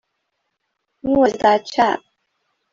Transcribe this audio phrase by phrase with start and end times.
[1.03, 1.99] Who was that chap?